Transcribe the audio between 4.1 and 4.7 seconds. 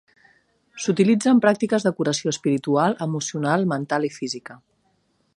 física.